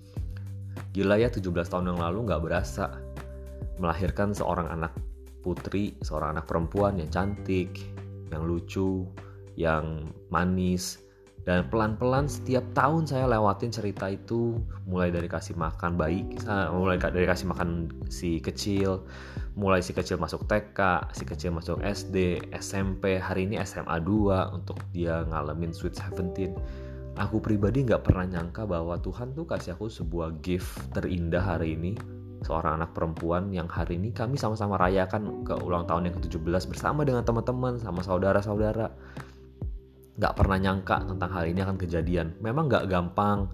Gila 0.91 1.15
ya 1.17 1.31
17 1.31 1.47
tahun 1.47 1.95
yang 1.95 2.00
lalu 2.00 2.27
nggak 2.27 2.41
berasa 2.43 3.00
melahirkan 3.79 4.35
seorang 4.35 4.69
anak 4.69 4.93
putri 5.43 6.00
seorang 6.00 6.39
anak 6.39 6.47
perempuan 6.47 6.95
yang 6.95 7.12
cantik 7.12 7.83
yang 8.31 8.47
lucu 8.47 9.03
yang 9.59 10.09
manis 10.31 11.02
dan 11.43 11.67
pelan-pelan 11.67 12.31
setiap 12.31 12.63
tahun 12.71 13.03
saya 13.03 13.27
lewatin 13.27 13.67
cerita 13.67 14.07
itu. 14.07 14.63
Mulai 14.88 15.12
dari 15.12 15.27
kasih 15.27 15.59
makan 15.59 16.00
bayi 16.00 16.23
mulai 16.71 16.95
dari 17.00 17.27
kasih 17.27 17.51
makan 17.51 17.91
si 18.07 18.39
kecil 18.39 19.03
mulai 19.53 19.83
si 19.85 19.93
kecil 19.93 20.17
masuk 20.17 20.50
TK 20.50 21.12
si 21.13 21.23
kecil 21.27 21.53
masuk 21.53 21.83
SD 21.83 22.41
SMP 22.57 23.21
hari 23.21 23.45
ini 23.45 23.62
SMA 23.62 24.01
2 24.01 24.55
untuk 24.55 24.79
dia 24.95 25.27
ngalamin 25.27 25.75
sweet 25.75 26.00
seventeen. 26.00 26.55
Aku 27.13 27.38
pribadi 27.38 27.85
nggak 27.85 28.09
pernah 28.09 28.25
nyangka 28.25 28.65
bahwa 28.65 28.97
Tuhan 28.97 29.38
tuh 29.38 29.45
kasih 29.45 29.77
aku 29.77 29.85
sebuah 29.85 30.41
gift 30.41 30.81
terindah 30.97 31.45
hari 31.45 31.77
ini. 31.77 31.93
Seorang 32.43 32.81
anak 32.81 32.91
perempuan 32.91 33.53
yang 33.55 33.71
hari 33.71 33.95
ini 33.95 34.12
kami 34.12 34.35
sama-sama 34.35 34.75
rayakan 34.75 35.47
ke 35.47 35.55
ulang 35.63 35.88
tahun 35.88 36.12
yang 36.12 36.15
ke-17 36.19 36.67
bersama 36.67 37.07
dengan 37.07 37.23
teman-teman 37.23 37.79
sama 37.79 38.03
saudara-saudara 38.03 38.91
nggak 40.13 40.34
pernah 40.38 40.58
nyangka 40.62 41.01
tentang 41.10 41.29
hal 41.34 41.50
ini 41.50 41.60
akan 41.65 41.77
kejadian. 41.77 42.38
Memang 42.38 42.70
nggak 42.70 42.86
gampang 42.89 43.50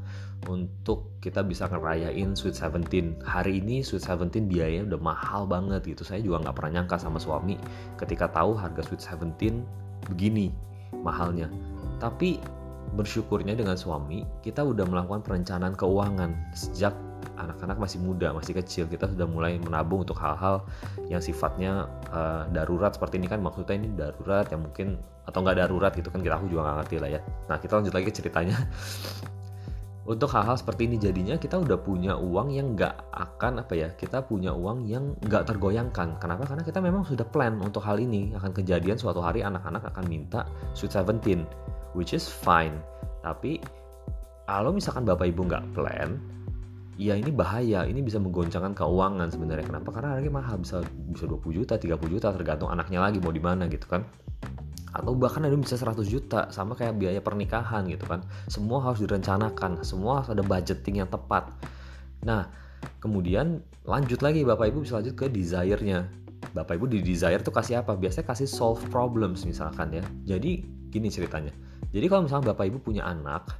untuk 0.47 1.19
kita 1.19 1.43
bisa 1.43 1.67
ngerayain 1.67 2.35
Sweet 2.35 2.55
Seventeen. 2.55 3.19
Hari 3.23 3.59
ini 3.59 3.83
Sweet 3.83 4.03
Seventeen 4.03 4.47
biayanya 4.47 4.95
udah 4.95 5.01
mahal 5.01 5.43
banget 5.47 5.83
gitu. 5.87 6.03
Saya 6.07 6.23
juga 6.23 6.47
nggak 6.47 6.55
pernah 6.55 6.71
nyangka 6.79 6.95
sama 6.99 7.19
suami 7.19 7.59
ketika 7.99 8.31
tahu 8.31 8.55
harga 8.55 8.83
Sweet 8.87 9.03
Seventeen 9.03 9.63
begini 10.07 10.51
mahalnya. 11.03 11.51
Tapi 11.99 12.39
bersyukurnya 12.95 13.53
dengan 13.53 13.77
suami 13.77 14.25
kita 14.41 14.65
udah 14.65 14.87
melakukan 14.87 15.21
perencanaan 15.21 15.75
keuangan 15.77 16.31
sejak 16.55 16.95
anak-anak 17.37 17.77
masih 17.79 17.99
muda, 18.03 18.35
masih 18.35 18.57
kecil, 18.57 18.85
kita 18.87 19.07
sudah 19.07 19.27
mulai 19.27 19.57
menabung 19.59 20.03
untuk 20.03 20.19
hal-hal 20.19 20.63
yang 21.07 21.23
sifatnya 21.23 21.87
uh, 22.11 22.45
darurat 22.51 22.93
seperti 22.93 23.19
ini 23.19 23.27
kan. 23.27 23.39
Maksudnya 23.39 23.75
ini 23.79 23.87
darurat 23.95 24.47
yang 24.51 24.65
mungkin 24.65 24.99
atau 25.29 25.45
nggak 25.45 25.57
darurat 25.61 25.93
gitu 25.93 26.09
kan 26.09 26.25
kita 26.25 26.41
aku 26.41 26.49
juga 26.49 26.65
nggak 26.65 26.77
ngerti 26.83 26.95
lah 26.97 27.09
ya. 27.15 27.21
Nah 27.47 27.57
kita 27.61 27.73
lanjut 27.79 27.93
lagi 27.93 28.09
ceritanya. 28.09 28.57
untuk 30.09 30.33
hal-hal 30.33 30.57
seperti 30.57 30.89
ini 30.89 30.97
jadinya 30.97 31.37
kita 31.37 31.61
udah 31.61 31.77
punya 31.77 32.17
uang 32.17 32.49
yang 32.49 32.73
nggak 32.73 32.97
akan 33.13 33.61
apa 33.61 33.73
ya 33.77 33.93
kita 33.93 34.25
punya 34.25 34.49
uang 34.49 34.89
yang 34.89 35.13
nggak 35.21 35.45
tergoyangkan. 35.45 36.17
Kenapa? 36.17 36.49
Karena 36.49 36.65
kita 36.65 36.81
memang 36.81 37.05
sudah 37.05 37.29
plan 37.29 37.61
untuk 37.61 37.85
hal 37.85 38.01
ini. 38.01 38.33
Akan 38.33 38.49
kejadian 38.49 38.97
suatu 38.97 39.21
hari 39.21 39.45
anak-anak 39.45 39.85
akan 39.93 40.09
minta 40.09 40.49
sweet 40.73 40.89
seventeen 40.89 41.45
which 41.93 42.17
is 42.17 42.25
fine. 42.25 42.81
Tapi 43.21 43.61
kalau 44.49 44.73
misalkan 44.73 45.05
bapak 45.05 45.29
ibu 45.29 45.45
nggak 45.45 45.77
plan 45.77 46.17
ya 46.99 47.15
ini 47.15 47.31
bahaya. 47.31 47.87
Ini 47.87 48.03
bisa 48.03 48.19
menggoncangkan 48.19 48.75
keuangan 48.75 49.31
sebenarnya. 49.31 49.71
Kenapa? 49.71 49.95
Karena 49.95 50.19
harganya 50.19 50.35
mahal. 50.43 50.59
Bisa 50.59 50.83
bisa 50.83 51.25
20 51.25 51.63
juta 51.63 51.79
30 51.79 51.95
juta 52.11 52.27
tergantung 52.35 52.67
anaknya 52.67 52.99
lagi 52.99 53.23
mau 53.23 53.31
di 53.31 53.39
mana 53.39 53.71
gitu 53.71 53.87
kan. 53.87 54.03
Atau 54.91 55.15
bahkan 55.15 55.47
ada 55.47 55.55
bisa 55.55 55.79
100 55.79 56.03
juta 56.03 56.51
sama 56.51 56.75
kayak 56.75 56.99
biaya 56.99 57.23
pernikahan 57.23 57.87
gitu 57.87 58.03
kan. 58.03 58.27
Semua 58.51 58.83
harus 58.83 58.99
direncanakan. 58.99 59.79
Semua 59.87 60.19
harus 60.21 60.29
ada 60.35 60.43
budgeting 60.43 60.99
yang 60.99 61.09
tepat. 61.09 61.47
Nah 62.27 62.51
kemudian 62.99 63.63
lanjut 63.87 64.19
lagi. 64.19 64.43
Bapak 64.43 64.75
ibu 64.75 64.83
bisa 64.83 64.99
lanjut 64.99 65.15
ke 65.15 65.31
desire-nya. 65.31 66.11
Bapak 66.51 66.75
ibu 66.75 66.85
di 66.91 66.99
desire 66.99 67.39
tuh 67.39 67.55
kasih 67.55 67.79
apa? 67.79 67.95
Biasanya 67.95 68.27
kasih 68.27 68.47
solve 68.51 68.83
problems 68.91 69.47
misalkan 69.47 69.95
ya. 69.95 70.03
Jadi 70.27 70.67
gini 70.91 71.07
ceritanya. 71.07 71.55
Jadi 71.95 72.05
kalau 72.11 72.27
misalnya 72.27 72.51
bapak 72.51 72.65
ibu 72.67 72.83
punya 72.83 73.07
anak 73.07 73.55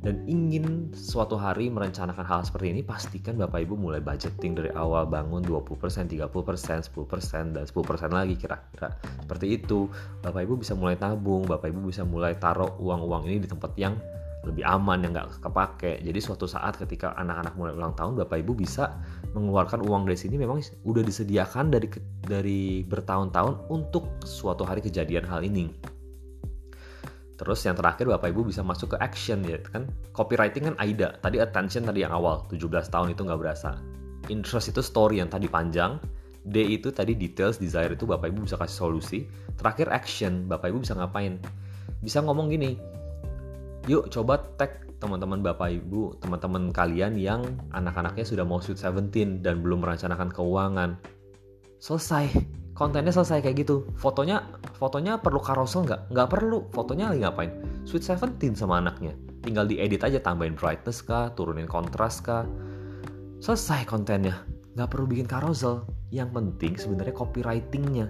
dan 0.00 0.24
ingin 0.24 0.88
suatu 0.96 1.36
hari 1.36 1.68
merencanakan 1.68 2.24
hal 2.24 2.40
seperti 2.40 2.72
ini, 2.72 2.80
pastikan 2.80 3.36
Bapak 3.36 3.68
Ibu 3.68 3.76
mulai 3.76 4.00
budgeting 4.00 4.56
dari 4.56 4.72
awal 4.72 5.04
bangun 5.04 5.44
20%, 5.44 5.76
30%, 6.08 6.88
10%, 6.88 7.52
dan 7.52 7.64
10% 7.68 8.08
lagi 8.08 8.34
kira-kira. 8.40 8.96
Seperti 9.20 9.60
itu, 9.60 9.92
Bapak 10.24 10.40
Ibu 10.48 10.64
bisa 10.64 10.72
mulai 10.72 10.96
tabung, 10.96 11.44
Bapak 11.44 11.68
Ibu 11.68 11.92
bisa 11.92 12.08
mulai 12.08 12.32
taruh 12.40 12.80
uang-uang 12.80 13.28
ini 13.28 13.44
di 13.44 13.48
tempat 13.52 13.76
yang 13.76 13.92
lebih 14.40 14.64
aman 14.64 15.04
yang 15.04 15.12
nggak 15.12 15.44
kepake. 15.44 16.00
Jadi 16.00 16.16
suatu 16.16 16.48
saat 16.48 16.80
ketika 16.80 17.12
anak-anak 17.20 17.52
mulai 17.60 17.76
ulang 17.76 17.92
tahun, 17.92 18.16
Bapak 18.24 18.40
Ibu 18.40 18.56
bisa 18.56 18.96
mengeluarkan 19.36 19.84
uang 19.84 20.08
dari 20.08 20.16
sini 20.16 20.40
memang 20.40 20.64
udah 20.88 21.02
disediakan 21.04 21.68
dari 21.68 21.92
dari 22.24 22.60
bertahun-tahun 22.88 23.68
untuk 23.68 24.08
suatu 24.24 24.64
hari 24.64 24.80
kejadian 24.80 25.28
hal 25.28 25.44
ini. 25.44 25.68
Terus 27.40 27.64
yang 27.64 27.72
terakhir 27.72 28.04
Bapak 28.04 28.36
Ibu 28.36 28.52
bisa 28.52 28.60
masuk 28.60 28.92
ke 28.92 28.96
action 29.00 29.40
ya 29.48 29.56
kan. 29.64 29.88
Copywriting 30.12 30.68
kan 30.68 30.74
AIDA. 30.76 31.16
Tadi 31.24 31.40
attention 31.40 31.88
tadi 31.88 32.04
yang 32.04 32.12
awal 32.12 32.44
17 32.52 32.68
tahun 32.92 33.16
itu 33.16 33.24
nggak 33.24 33.40
berasa. 33.40 33.80
Interest 34.28 34.68
itu 34.68 34.84
story 34.84 35.24
yang 35.24 35.32
tadi 35.32 35.48
panjang. 35.48 35.96
D 36.44 36.60
itu 36.60 36.92
tadi 36.92 37.16
details, 37.16 37.56
desire 37.56 37.96
itu 37.96 38.04
Bapak 38.04 38.28
Ibu 38.28 38.44
bisa 38.44 38.60
kasih 38.60 38.76
solusi. 38.76 39.18
Terakhir 39.56 39.88
action, 39.88 40.52
Bapak 40.52 40.68
Ibu 40.68 40.84
bisa 40.84 40.92
ngapain? 41.00 41.40
Bisa 42.04 42.20
ngomong 42.20 42.52
gini. 42.52 42.76
Yuk 43.88 44.12
coba 44.12 44.44
tag 44.60 44.84
teman-teman 45.00 45.40
Bapak 45.40 45.72
Ibu, 45.80 46.20
teman-teman 46.20 46.68
kalian 46.76 47.16
yang 47.16 47.40
anak-anaknya 47.72 48.24
sudah 48.28 48.44
mau 48.44 48.60
sweet 48.60 48.76
17 48.76 49.40
dan 49.40 49.64
belum 49.64 49.80
merencanakan 49.80 50.28
keuangan. 50.28 51.00
Selesai 51.80 52.59
kontennya 52.80 53.12
selesai 53.12 53.44
kayak 53.44 53.68
gitu. 53.68 53.84
Fotonya 53.92 54.40
fotonya 54.80 55.20
perlu 55.20 55.36
carousel 55.44 55.84
nggak? 55.84 56.08
Nggak 56.16 56.28
perlu. 56.32 56.64
Fotonya 56.72 57.12
lagi 57.12 57.20
ngapain? 57.20 57.52
Sweet 57.84 58.08
Seventeen 58.08 58.56
sama 58.56 58.80
anaknya. 58.80 59.12
Tinggal 59.44 59.68
diedit 59.68 60.00
aja 60.00 60.16
tambahin 60.16 60.56
brightness 60.56 61.04
kah 61.04 61.28
turunin 61.36 61.68
kontras 61.68 62.24
kah. 62.24 62.48
Selesai 63.44 63.84
kontennya. 63.84 64.40
Nggak 64.80 64.96
perlu 64.96 65.04
bikin 65.04 65.28
carousel 65.28 65.84
yang 66.08 66.32
penting 66.32 66.80
sebenarnya 66.80 67.12
copywritingnya. 67.12 68.08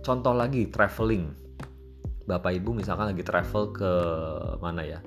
Contoh 0.00 0.32
lagi 0.32 0.72
traveling. 0.72 1.36
Bapak 2.24 2.56
ibu 2.56 2.72
misalkan 2.72 3.12
lagi 3.12 3.20
travel 3.20 3.76
ke 3.76 3.92
mana 4.64 4.80
ya? 4.80 4.98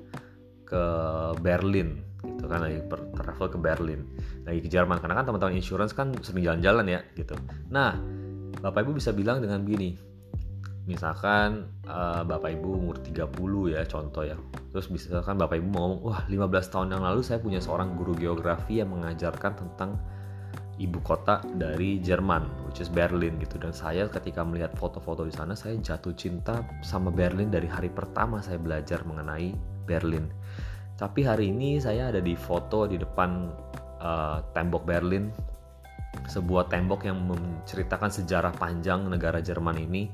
Ke 0.62 0.82
Berlin 1.42 2.06
gitu 2.20 2.52
kan 2.52 2.62
lagi 2.62 2.78
travel 3.16 3.46
ke 3.50 3.58
Berlin. 3.58 4.06
Lagi 4.46 4.62
ke 4.62 4.68
Jerman 4.70 5.02
karena 5.02 5.18
kan 5.18 5.26
teman-teman 5.26 5.58
insurance 5.58 5.90
kan 5.90 6.14
sering 6.22 6.46
jalan-jalan 6.46 6.86
ya 6.86 7.00
gitu. 7.18 7.34
Nah 7.74 8.19
Bapak 8.58 8.82
Ibu 8.82 8.98
bisa 8.98 9.14
bilang 9.14 9.38
dengan 9.38 9.62
begini, 9.62 9.94
misalkan 10.90 11.70
uh, 11.86 12.26
Bapak 12.26 12.50
Ibu 12.58 12.68
umur 12.82 12.96
30 12.98 13.30
ya 13.70 13.86
contoh 13.86 14.26
ya. 14.26 14.34
Terus 14.74 14.90
misalkan 14.90 15.38
Bapak 15.38 15.62
Ibu 15.62 15.68
mau 15.70 15.80
ngomong 15.86 16.00
wah 16.02 16.20
15 16.26 16.72
tahun 16.74 16.88
yang 16.98 17.02
lalu 17.06 17.22
saya 17.22 17.38
punya 17.38 17.62
seorang 17.62 17.94
guru 17.94 18.18
geografi 18.18 18.82
yang 18.82 18.90
mengajarkan 18.90 19.54
tentang 19.54 19.94
ibu 20.80 20.96
kota 21.04 21.44
dari 21.60 22.00
Jerman 22.00 22.66
which 22.66 22.80
is 22.80 22.90
Berlin 22.90 23.36
gitu. 23.38 23.60
Dan 23.60 23.70
saya 23.70 24.08
ketika 24.10 24.42
melihat 24.42 24.74
foto-foto 24.74 25.22
di 25.28 25.34
sana 25.34 25.52
saya 25.54 25.76
jatuh 25.78 26.16
cinta 26.16 26.64
sama 26.80 27.12
Berlin 27.12 27.52
dari 27.52 27.68
hari 27.68 27.92
pertama 27.92 28.40
saya 28.40 28.56
belajar 28.58 29.04
mengenai 29.04 29.54
Berlin. 29.84 30.26
Tapi 30.96 31.24
hari 31.24 31.52
ini 31.52 31.80
saya 31.80 32.12
ada 32.12 32.20
di 32.20 32.36
foto 32.36 32.84
di 32.84 33.00
depan 33.00 33.48
uh, 34.00 34.44
tembok 34.52 34.84
Berlin 34.84 35.32
sebuah 36.30 36.70
tembok 36.70 37.06
yang 37.06 37.18
menceritakan 37.26 38.10
sejarah 38.10 38.54
panjang 38.54 39.06
negara 39.06 39.42
Jerman 39.42 39.78
ini. 39.78 40.10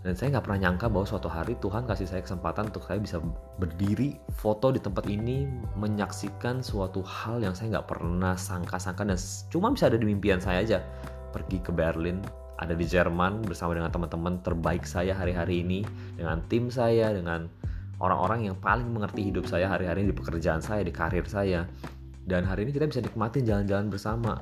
Dan 0.00 0.16
saya 0.16 0.32
nggak 0.32 0.48
pernah 0.48 0.60
nyangka 0.64 0.88
bahwa 0.88 1.04
suatu 1.04 1.28
hari 1.28 1.60
Tuhan 1.60 1.84
kasih 1.84 2.08
saya 2.08 2.24
kesempatan 2.24 2.72
untuk 2.72 2.88
saya 2.88 2.96
bisa 3.04 3.20
berdiri 3.60 4.16
foto 4.32 4.72
di 4.72 4.80
tempat 4.80 5.04
ini 5.04 5.44
menyaksikan 5.76 6.64
suatu 6.64 7.04
hal 7.04 7.44
yang 7.44 7.52
saya 7.52 7.76
nggak 7.76 7.88
pernah 7.88 8.32
sangka-sangka. 8.32 9.04
Dan 9.04 9.20
cuma 9.52 9.68
bisa 9.76 9.92
ada 9.92 10.00
di 10.00 10.08
mimpian 10.08 10.40
saya 10.40 10.64
aja. 10.64 10.78
Pergi 11.36 11.60
ke 11.60 11.68
Berlin 11.68 12.24
ada 12.56 12.72
di 12.72 12.84
Jerman 12.88 13.44
bersama 13.44 13.76
dengan 13.76 13.92
teman-teman 13.92 14.40
terbaik 14.40 14.88
saya 14.88 15.12
hari-hari 15.12 15.60
ini 15.64 15.84
dengan 16.16 16.40
tim 16.48 16.72
saya 16.72 17.12
dengan 17.12 17.48
orang-orang 18.00 18.48
yang 18.48 18.56
paling 18.56 18.88
mengerti 18.88 19.28
hidup 19.28 19.44
saya 19.44 19.68
hari-hari 19.68 20.08
di 20.08 20.16
pekerjaan 20.16 20.64
saya 20.64 20.80
di 20.80 20.92
karir 20.92 21.28
saya. 21.28 21.68
Dan 22.24 22.48
hari 22.48 22.64
ini 22.64 22.72
kita 22.72 22.88
bisa 22.88 23.04
nikmatin 23.04 23.44
jalan-jalan 23.44 23.92
bersama 23.92 24.40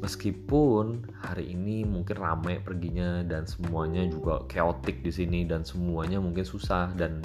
meskipun 0.00 1.04
hari 1.20 1.52
ini 1.52 1.84
mungkin 1.84 2.16
ramai 2.16 2.58
perginya 2.58 3.20
dan 3.22 3.44
semuanya 3.44 4.02
juga 4.08 4.42
chaotic 4.48 5.04
di 5.04 5.12
sini 5.12 5.44
dan 5.44 5.62
semuanya 5.62 6.18
mungkin 6.18 6.42
susah 6.42 6.96
dan 6.96 7.20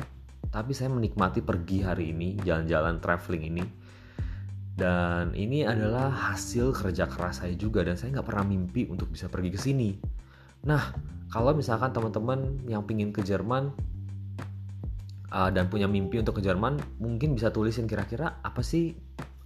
tapi 0.51 0.72
saya 0.72 0.88
menikmati 0.88 1.44
pergi 1.44 1.84
hari 1.84 2.15
ini 2.15 2.39
jalan-jalan 2.39 3.03
traveling 3.03 3.44
ini. 3.51 3.65
Dan 4.75 5.32
ini 5.36 5.63
adalah 5.63 6.12
hasil 6.12 6.75
kerja 6.75 7.08
keras 7.08 7.39
saya 7.44 7.55
juga 7.55 7.84
dan 7.84 7.96
saya 7.96 8.20
nggak 8.20 8.27
pernah 8.27 8.44
mimpi 8.44 8.88
untuk 8.91 9.08
bisa 9.08 9.32
pergi 9.32 9.55
ke 9.55 9.60
sini. 9.60 9.96
Nah 10.67 10.91
kalau 11.32 11.55
misalkan 11.55 11.96
teman-teman 11.96 12.60
yang 12.67 12.84
pingin 12.84 13.15
ke 13.15 13.24
Jerman 13.24 13.72
uh, 15.32 15.50
dan 15.51 15.67
punya 15.72 15.88
mimpi 15.88 16.20
untuk 16.20 16.39
ke 16.39 16.41
Jerman 16.44 16.79
mungkin 17.00 17.36
bisa 17.36 17.51
tulisin 17.51 17.88
kira-kira 17.88 18.39
apa 18.44 18.60
sih 18.63 18.96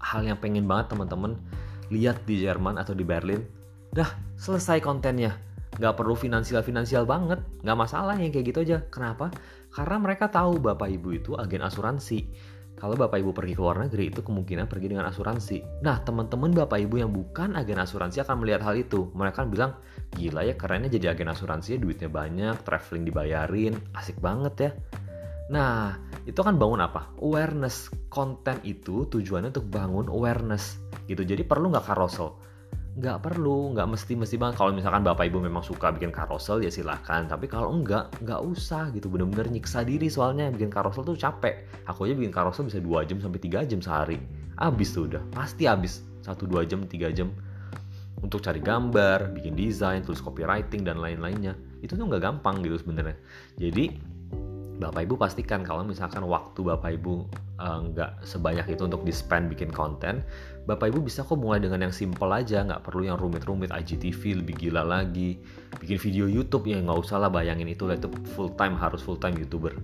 hal 0.01 0.25
yang 0.25 0.37
pengen 0.37 0.65
banget 0.65 0.93
teman-teman 0.93 1.37
lihat 1.89 2.23
di 2.25 2.41
Jerman 2.41 2.77
atau 2.77 2.93
di 2.93 3.05
Berlin 3.05 3.41
dah 3.89 4.09
selesai 4.37 4.81
kontennya 4.81 5.33
nggak 5.77 5.95
perlu 5.95 6.17
finansial 6.17 6.65
finansial 6.65 7.05
banget 7.05 7.41
nggak 7.61 7.77
masalah 7.77 8.17
yang 8.17 8.33
kayak 8.33 8.53
gitu 8.53 8.59
aja 8.65 8.77
kenapa 8.89 9.29
karena 9.69 9.97
mereka 10.01 10.29
tahu 10.29 10.57
bapak 10.57 10.89
ibu 10.89 11.09
itu 11.13 11.31
agen 11.37 11.61
asuransi 11.61 12.25
kalau 12.79 12.95
bapak 12.95 13.19
ibu 13.19 13.35
pergi 13.35 13.59
ke 13.59 13.61
luar 13.61 13.83
negeri 13.83 14.07
itu 14.07 14.23
kemungkinan 14.23 14.71
pergi 14.71 14.95
dengan 14.95 15.03
asuransi. 15.11 15.83
Nah, 15.83 15.99
teman-teman 15.99 16.55
bapak 16.55 16.79
ibu 16.87 16.95
yang 16.95 17.11
bukan 17.11 17.59
agen 17.59 17.75
asuransi 17.75 18.23
akan 18.23 18.39
melihat 18.39 18.63
hal 18.63 18.79
itu. 18.79 19.11
Mereka 19.11 19.43
akan 19.43 19.49
bilang, 19.51 19.71
gila 20.15 20.47
ya 20.47 20.55
kerennya 20.55 20.87
jadi 20.87 21.11
agen 21.11 21.27
asuransi, 21.27 21.75
duitnya 21.75 22.07
banyak, 22.07 22.55
traveling 22.63 23.03
dibayarin, 23.03 23.75
asik 23.99 24.15
banget 24.23 24.53
ya. 24.55 24.71
Nah, 25.49 25.97
itu 26.29 26.39
kan 26.45 26.61
bangun 26.61 26.81
apa? 26.81 27.09
Awareness. 27.21 27.89
Konten 28.13 28.61
itu 28.61 29.09
tujuannya 29.09 29.49
untuk 29.49 29.69
bangun 29.69 30.09
awareness 30.09 30.77
gitu. 31.09 31.25
Jadi 31.25 31.41
perlu 31.45 31.73
nggak 31.73 31.89
carousel? 31.89 32.37
nggak 32.99 33.31
perlu 33.31 33.71
nggak 33.77 33.87
mesti 33.95 34.13
mesti 34.19 34.35
banget. 34.35 34.59
Kalau 34.59 34.75
misalkan 34.75 35.07
bapak 35.07 35.31
ibu 35.31 35.39
memang 35.39 35.63
suka 35.63 35.95
bikin 35.95 36.11
karosel 36.11 36.59
ya 36.59 36.67
silahkan. 36.67 37.29
Tapi 37.31 37.47
kalau 37.47 37.71
enggak 37.71 38.11
nggak 38.19 38.41
usah 38.43 38.91
gitu. 38.91 39.07
Bener-bener 39.07 39.47
nyiksa 39.47 39.87
diri 39.87 40.11
soalnya. 40.11 40.51
Bikin 40.51 40.67
karosel 40.67 41.07
tuh 41.07 41.15
capek. 41.15 41.63
Aku 41.87 42.09
aja 42.09 42.13
bikin 42.19 42.35
karosel 42.35 42.67
bisa 42.67 42.83
dua 42.83 43.07
jam 43.07 43.23
sampai 43.23 43.39
tiga 43.39 43.63
jam 43.63 43.79
sehari. 43.79 44.19
Abis 44.59 44.91
tuh 44.91 45.07
udah. 45.07 45.23
Pasti 45.31 45.63
abis 45.69 46.03
satu 46.19 46.43
dua 46.43 46.67
jam 46.67 46.83
tiga 46.89 47.07
jam. 47.13 47.31
Untuk 48.19 48.43
cari 48.43 48.59
gambar 48.59 49.31
bikin 49.31 49.55
desain 49.55 50.03
tulis 50.03 50.19
copywriting 50.19 50.83
dan 50.83 50.99
lain-lainnya. 50.99 51.55
Itu 51.79 51.95
tuh 51.95 52.03
nggak 52.03 52.19
gampang 52.19 52.59
gitu 52.67 52.75
sebenarnya. 52.83 53.15
Jadi 53.55 53.95
Bapak 54.79 55.03
Ibu 55.03 55.19
pastikan 55.19 55.67
kalau 55.67 55.83
misalkan 55.83 56.23
waktu 56.23 56.63
Bapak 56.63 56.95
Ibu 56.95 57.27
uh, 57.59 57.79
nggak 57.91 58.23
sebanyak 58.23 58.63
itu 58.71 58.87
untuk 58.87 59.03
di 59.03 59.11
spend 59.11 59.51
bikin 59.51 59.75
konten, 59.75 60.23
Bapak 60.63 60.95
Ibu 60.95 61.03
bisa 61.03 61.27
kok 61.27 61.35
mulai 61.35 61.59
dengan 61.59 61.83
yang 61.83 61.91
simple 61.91 62.31
aja, 62.31 62.63
nggak 62.63 62.87
perlu 62.87 63.03
yang 63.03 63.19
rumit-rumit 63.19 63.75
IGTV 63.75 64.39
lebih 64.39 64.55
gila 64.55 64.87
lagi, 64.87 65.35
bikin 65.83 65.99
video 65.99 66.31
YouTube 66.31 66.71
ya 66.71 66.79
nggak 66.79 66.95
usah 66.95 67.19
lah 67.19 67.27
bayangin 67.27 67.67
itu 67.67 67.91
lah 67.91 67.99
itu 67.99 68.07
full 68.39 68.55
time 68.55 68.79
harus 68.79 69.03
full 69.03 69.19
time 69.19 69.35
youtuber. 69.35 69.75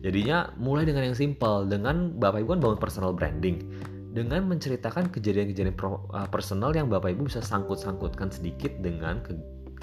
Jadinya 0.00 0.48
mulai 0.56 0.88
dengan 0.88 1.12
yang 1.12 1.18
simple, 1.18 1.68
dengan 1.68 2.16
Bapak 2.16 2.40
Ibu 2.40 2.56
kan 2.56 2.60
bangun 2.64 2.80
personal 2.80 3.12
branding, 3.12 3.68
dengan 4.16 4.48
menceritakan 4.48 5.12
kejadian-kejadian 5.12 5.76
uh, 5.76 6.24
personal 6.32 6.72
yang 6.72 6.88
Bapak 6.88 7.12
Ibu 7.12 7.28
bisa 7.28 7.44
sangkut-sangkutkan 7.44 8.32
sedikit 8.32 8.72
dengan 8.80 9.20
ke, 9.20 9.36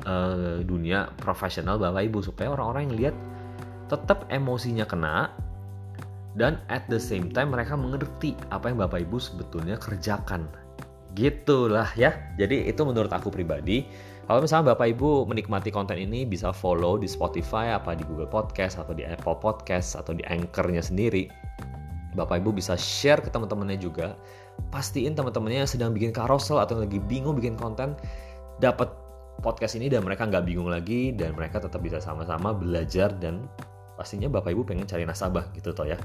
uh, 0.09 0.65
dunia 0.65 1.13
profesional 1.21 1.77
Bapak 1.77 2.09
Ibu 2.09 2.25
supaya 2.25 2.49
orang-orang 2.57 2.89
yang 2.89 2.95
lihat 2.97 3.15
tetap 3.85 4.25
emosinya 4.33 4.85
kena 4.85 5.29
dan 6.35 6.59
at 6.67 6.83
the 6.91 6.99
same 6.99 7.31
time 7.31 7.55
mereka 7.55 7.79
mengerti 7.79 8.35
apa 8.51 8.67
yang 8.67 8.83
Bapak 8.83 9.07
Ibu 9.07 9.17
sebetulnya 9.17 9.79
kerjakan. 9.79 10.51
Gitulah 11.15 11.87
ya. 11.95 12.11
Jadi 12.35 12.67
itu 12.67 12.83
menurut 12.83 13.07
aku 13.15 13.31
pribadi. 13.31 13.87
Kalau 14.27 14.43
misalnya 14.43 14.75
Bapak 14.75 14.99
Ibu 14.99 15.29
menikmati 15.31 15.71
konten 15.71 15.95
ini 15.95 16.27
bisa 16.27 16.51
follow 16.51 16.99
di 16.99 17.07
Spotify 17.07 17.71
apa 17.71 17.95
di 17.95 18.03
Google 18.03 18.27
Podcast 18.27 18.75
atau 18.75 18.91
di 18.91 19.07
Apple 19.07 19.39
Podcast 19.39 19.95
atau 19.95 20.11
di 20.11 20.27
Anchor-nya 20.27 20.83
sendiri. 20.83 21.31
Bapak 22.19 22.43
Ibu 22.43 22.51
bisa 22.51 22.75
share 22.75 23.23
ke 23.23 23.31
teman-temannya 23.31 23.79
juga. 23.79 24.19
Pastiin 24.75 25.15
teman-temannya 25.15 25.63
yang 25.63 25.71
sedang 25.71 25.91
bikin 25.95 26.11
carousel 26.11 26.59
atau 26.59 26.83
lagi 26.83 26.99
bingung 26.99 27.39
bikin 27.39 27.55
konten 27.55 27.95
dapat 28.59 28.91
podcast 29.43 29.75
ini 29.75 29.91
dan 29.91 30.03
mereka 30.03 30.27
nggak 30.27 30.47
bingung 30.47 30.71
lagi 30.71 31.11
dan 31.11 31.35
mereka 31.35 31.59
tetap 31.59 31.83
bisa 31.83 31.99
sama-sama 31.99 32.55
belajar 32.55 33.11
dan 33.19 33.47
pastinya 33.95 34.29
Bapak 34.29 34.53
Ibu 34.53 34.63
pengen 34.67 34.85
cari 34.85 35.03
nasabah 35.03 35.49
gitu 35.57 35.73
toh 35.73 35.87
ya. 35.89 35.97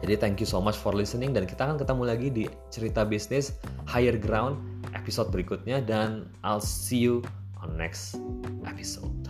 Jadi 0.00 0.16
thank 0.16 0.36
you 0.40 0.48
so 0.48 0.64
much 0.64 0.80
for 0.80 0.96
listening 0.96 1.36
dan 1.36 1.44
kita 1.44 1.68
akan 1.68 1.76
ketemu 1.76 2.02
lagi 2.08 2.28
di 2.32 2.44
cerita 2.72 3.04
bisnis 3.04 3.60
higher 3.84 4.16
ground 4.16 4.56
episode 4.96 5.28
berikutnya 5.28 5.84
dan 5.84 6.24
I'll 6.40 6.64
see 6.64 6.98
you 6.98 7.20
on 7.60 7.76
next 7.76 8.16
episode. 8.64 9.29